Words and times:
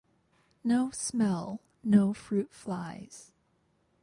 No 0.63 0.89
smell, 0.89 1.61
no 1.83 2.11
fruit 2.11 2.51
flies! 2.55 3.31